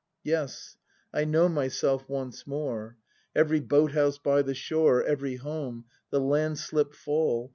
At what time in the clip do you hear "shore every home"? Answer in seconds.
4.55-5.85